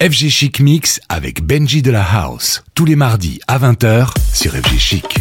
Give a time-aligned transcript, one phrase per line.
[0.00, 2.62] FG Chic Mix avec Benji de la House.
[2.76, 5.18] Tous les mardis à 20h sur FG Chic.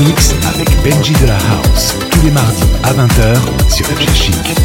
[0.00, 1.94] Mix avec Benji de la House.
[2.10, 4.55] Tous les mardis à 20h sur FG Chic.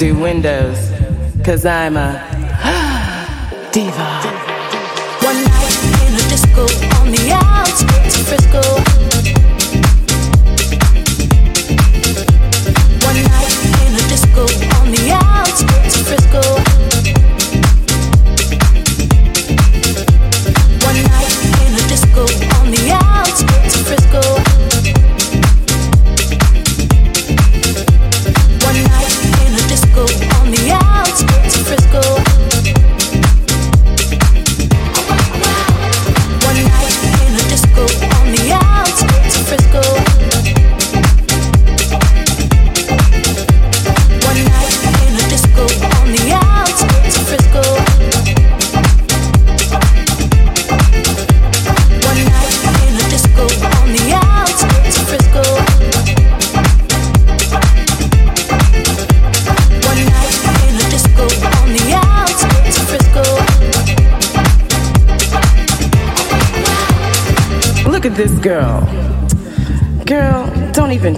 [0.00, 0.78] Do windows.
[1.44, 2.39] Cause I'm a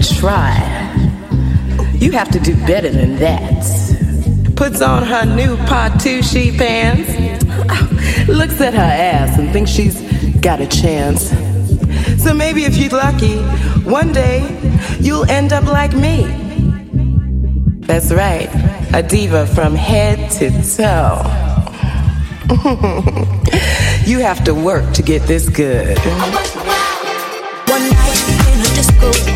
[0.02, 0.54] try.
[1.94, 3.64] You have to do better than that.
[4.56, 7.08] Puts on her new Patucci pants,
[8.28, 10.00] looks at her ass and thinks she's
[10.40, 11.30] got a chance.
[12.22, 13.38] So maybe if you're lucky,
[13.88, 14.40] one day
[15.00, 16.26] you'll end up like me.
[17.86, 18.48] That's right,
[18.94, 21.22] a diva from head to toe.
[24.06, 25.98] you have to work to get this good.
[27.68, 28.22] One night
[28.52, 29.31] in a disco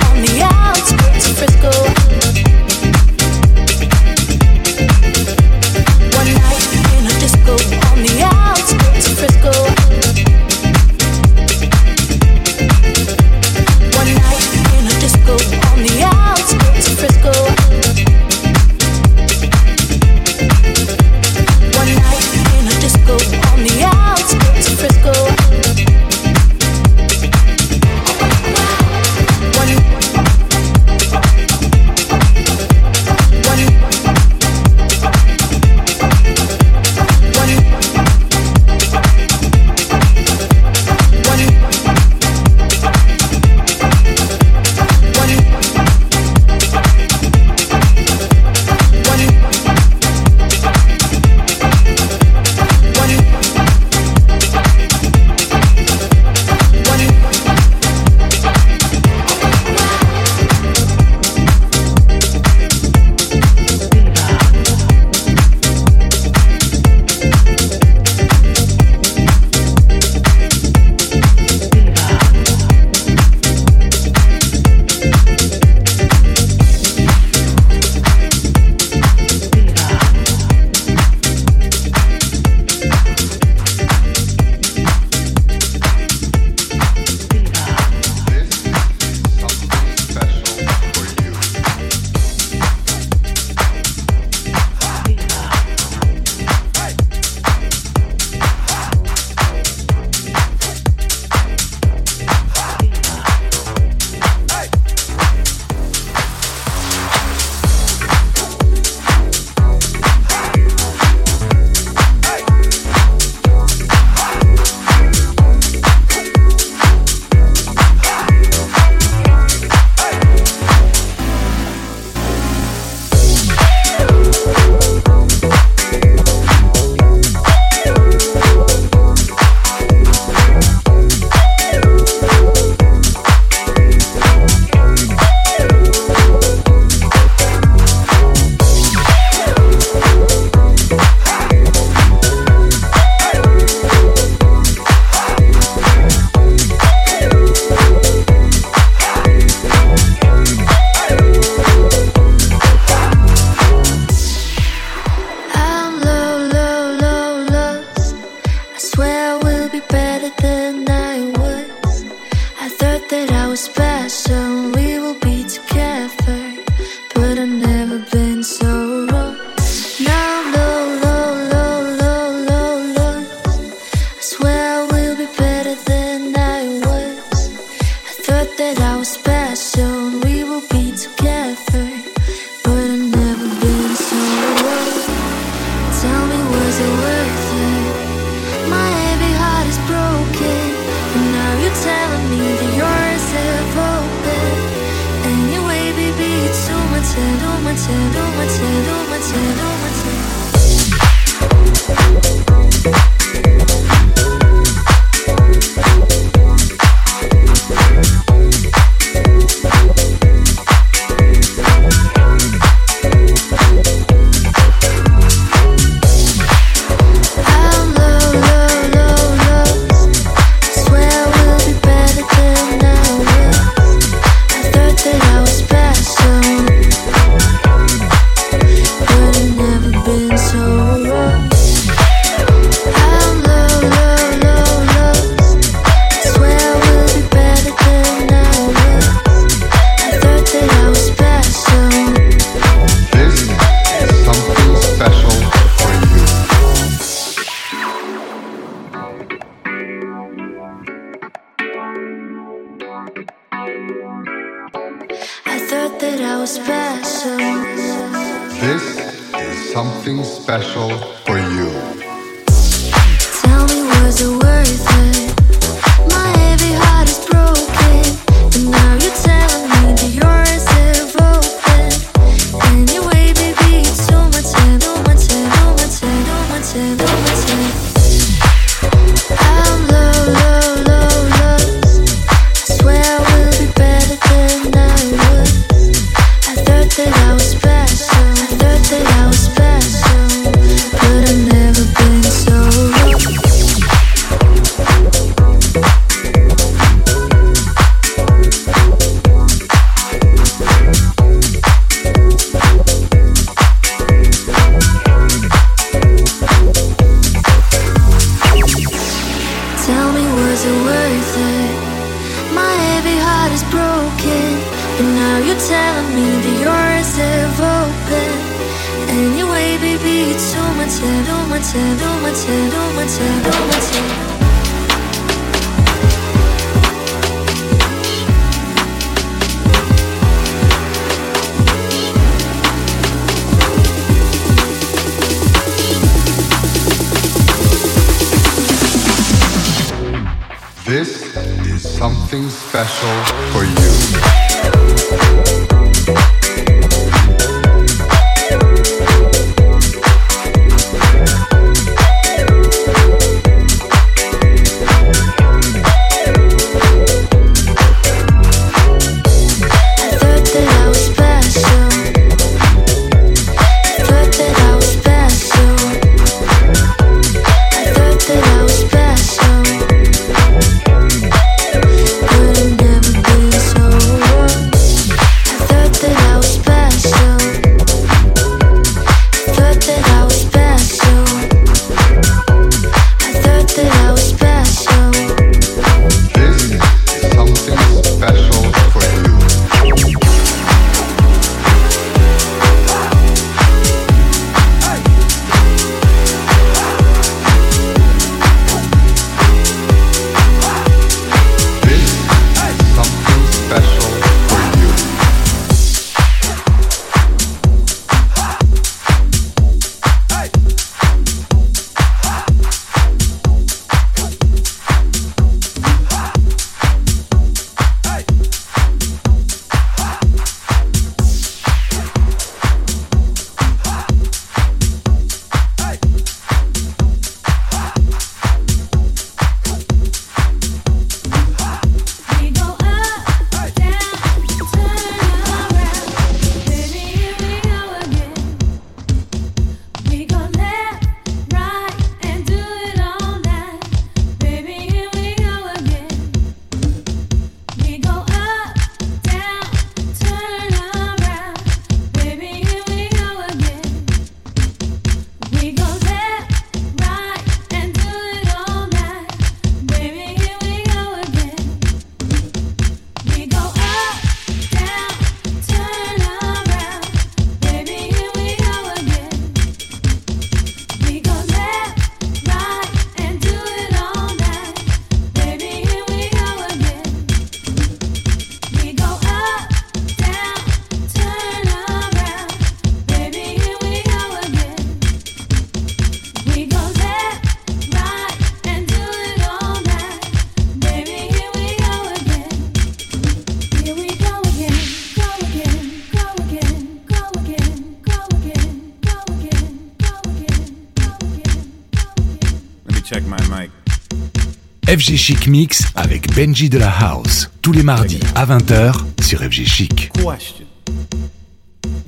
[504.87, 507.51] FG Chic Mix avec Benji de la House.
[507.61, 510.13] Tous les mardis à 20h sur FG Chic.
[510.13, 510.65] Question.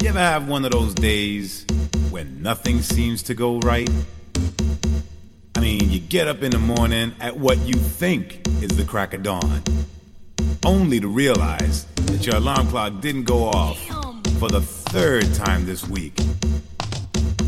[0.01, 1.67] You ever have one of those days
[2.13, 3.91] when nothing seems to go right?
[5.57, 9.13] I mean, you get up in the morning at what you think is the crack
[9.13, 9.61] of dawn,
[10.65, 13.77] only to realize that your alarm clock didn't go off
[14.39, 16.17] for the third time this week.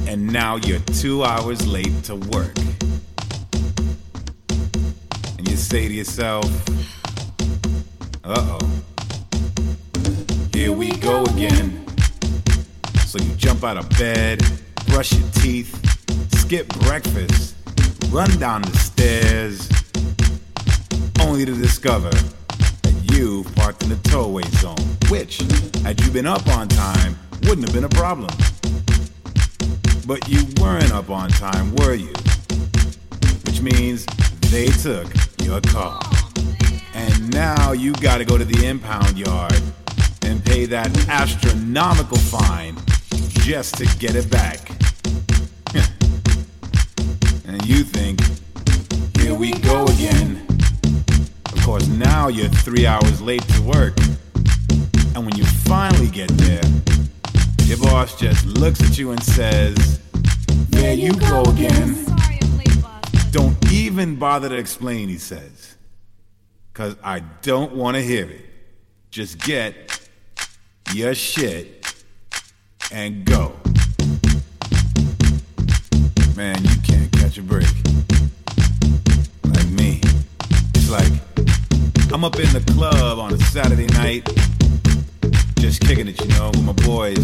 [0.08, 2.56] And now you're two hours late to work
[5.60, 6.46] say to yourself,
[8.24, 8.82] uh oh,
[10.54, 11.84] here we go again.
[13.04, 14.42] So you jump out of bed,
[14.86, 15.70] brush your teeth,
[16.38, 17.56] skip breakfast,
[18.08, 19.68] run down the stairs,
[21.20, 24.76] only to discover that you parked in the towaway zone,
[25.10, 25.42] which,
[25.82, 28.30] had you been up on time, wouldn't have been a problem.
[30.06, 32.12] But you weren't up on time, were you?
[33.44, 34.06] Which means
[34.50, 35.06] they took
[35.42, 36.00] your car.
[36.94, 39.60] And now you gotta go to the impound yard
[40.22, 42.76] and pay that astronomical fine
[43.40, 44.70] just to get it back.
[47.46, 48.20] and you think,
[49.18, 50.46] here we go again.
[51.52, 53.96] Of course, now you're three hours late to work.
[55.14, 56.62] And when you finally get there,
[57.64, 60.00] your boss just looks at you and says,
[60.70, 62.19] There you go again.
[63.30, 65.76] Don't even bother to explain, he says.
[66.72, 68.44] Because I don't want to hear it.
[69.10, 70.08] Just get
[70.94, 71.94] your shit
[72.90, 73.54] and go.
[76.36, 77.68] Man, you can't catch a break.
[79.44, 80.00] Like me.
[80.74, 81.12] It's like
[82.12, 84.28] I'm up in the club on a Saturday night,
[85.60, 87.16] just kicking it, you know, with my boys,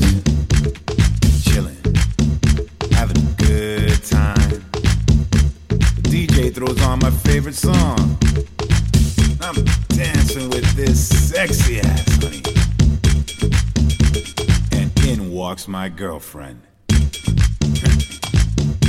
[15.86, 16.60] my girlfriend.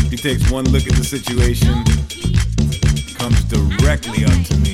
[0.09, 1.75] he takes one look at the situation,
[3.13, 4.73] comes directly up to me,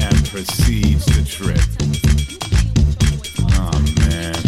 [0.00, 1.60] and proceeds to trip.
[3.52, 4.39] Oh man.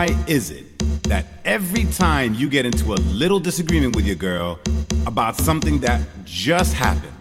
[0.00, 4.58] Why is it that every time you get into a little disagreement with your girl
[5.06, 7.12] about something that just happened,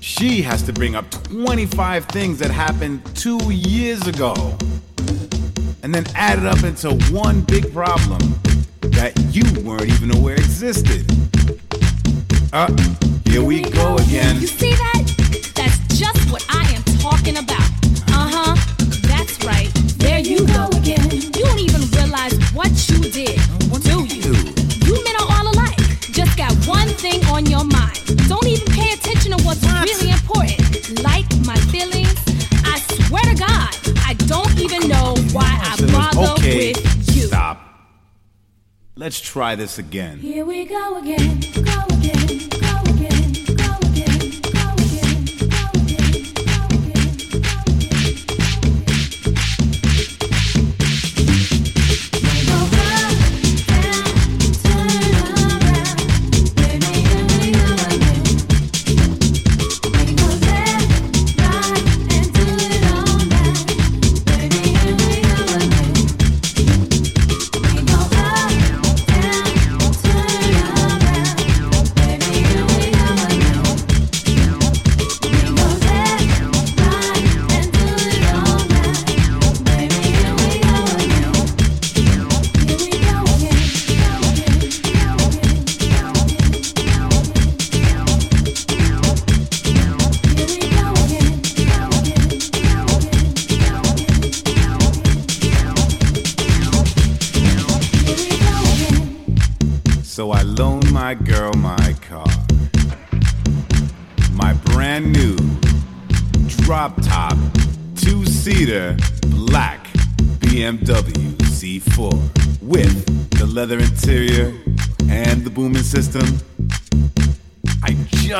[0.00, 4.32] she has to bring up 25 things that happened two years ago
[5.82, 8.22] and then add it up into one big problem
[8.96, 11.04] that you weren't even aware existed?
[12.50, 12.74] Uh,
[13.26, 14.40] here we go again.
[14.40, 15.02] You see that?
[15.54, 17.69] That's just what I am talking about.
[36.40, 37.22] Okay, with you.
[37.22, 37.58] stop.
[38.96, 40.18] Let's try this again.
[40.18, 43.39] Here we go again, go again, go again, go again,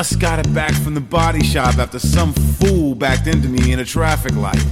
[0.02, 3.80] just got it back from the body shop after some fool backed into me in
[3.80, 4.64] a traffic light.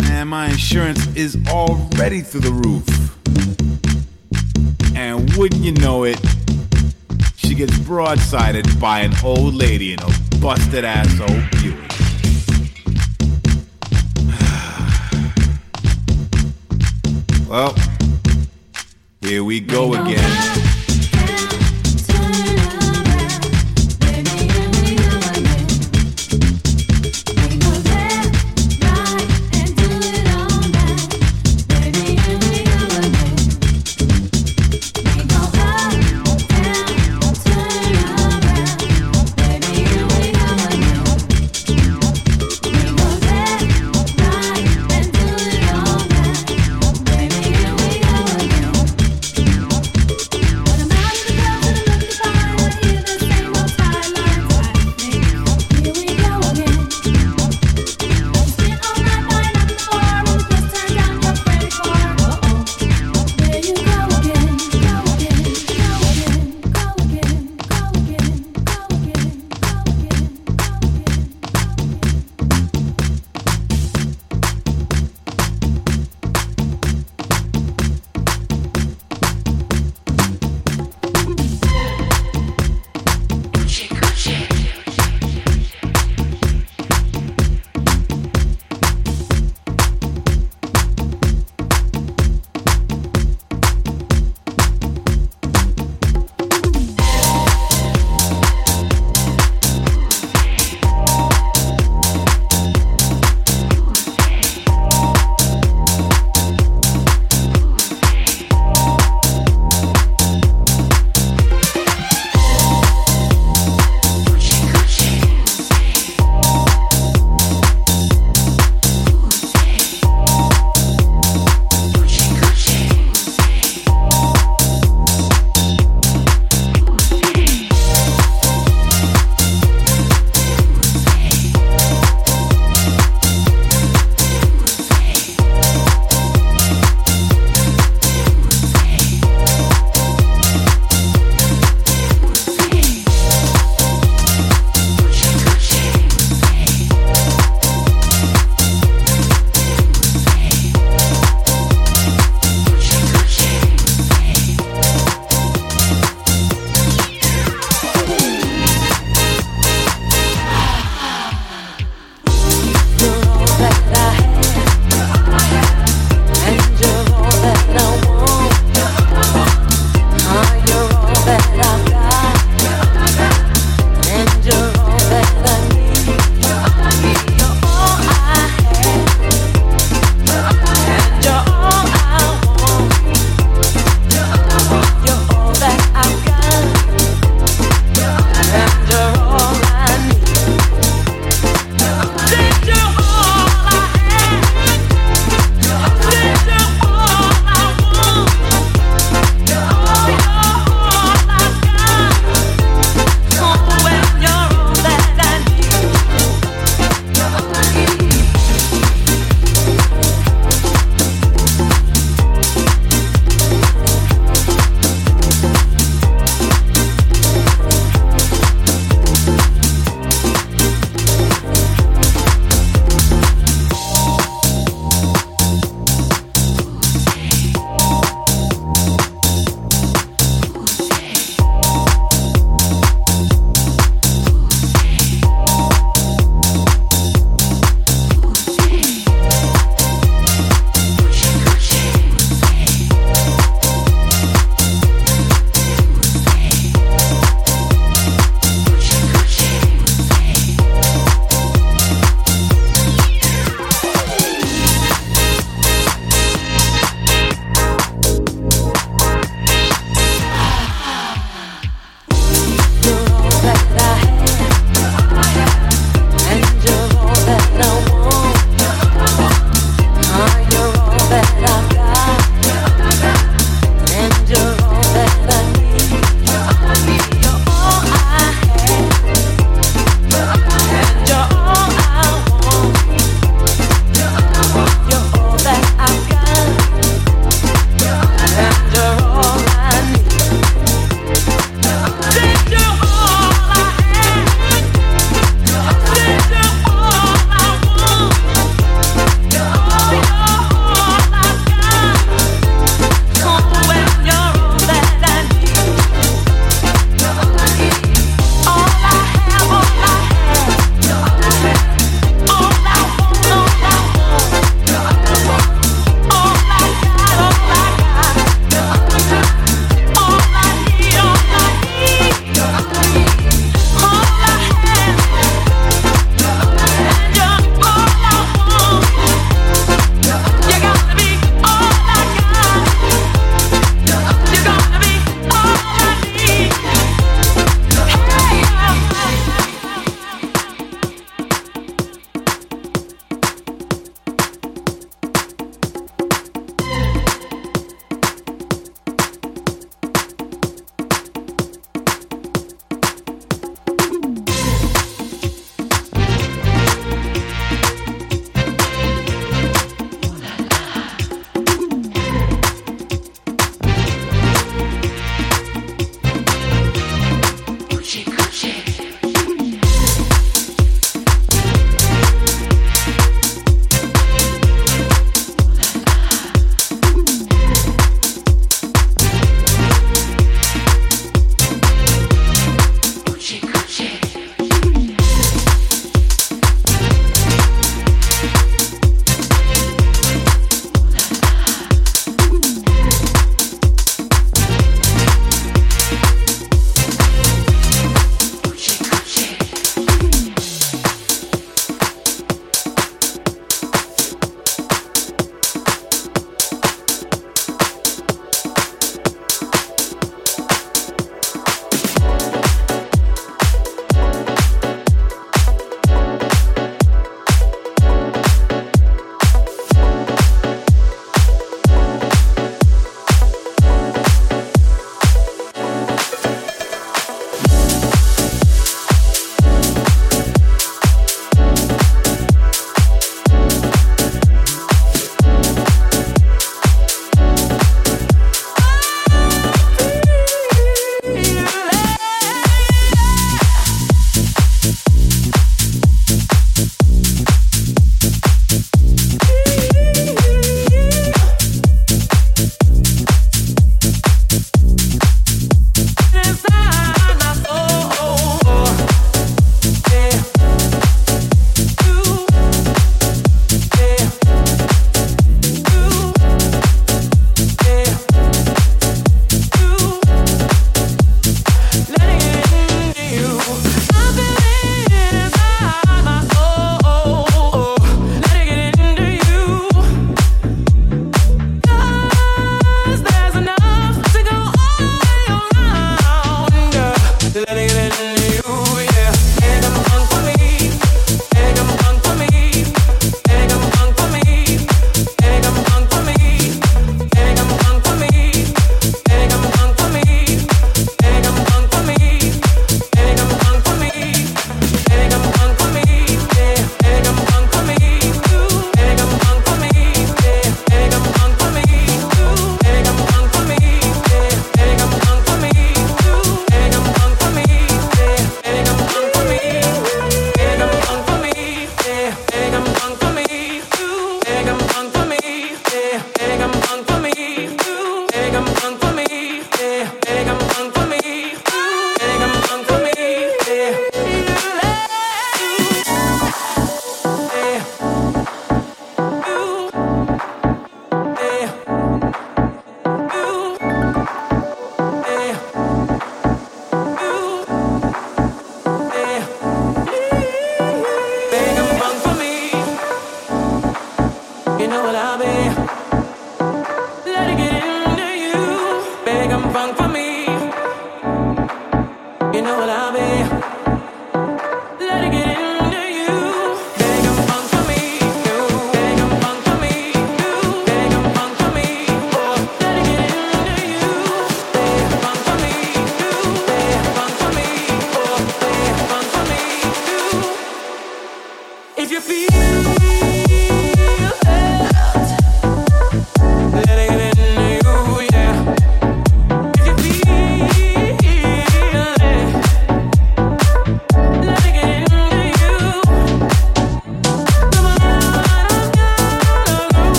[0.00, 2.84] Man, my insurance is already through the roof.
[4.96, 6.18] And wouldn't you know it,
[7.36, 10.08] she gets broadsided by an old lady in a
[10.40, 11.78] busted ass old Buick.
[17.48, 17.76] well,
[19.20, 20.02] here we go again.
[20.02, 20.73] Baby, here we go again.